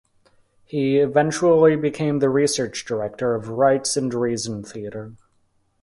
[0.65, 5.13] He eventually became the research director of Rites and Reason Theatre.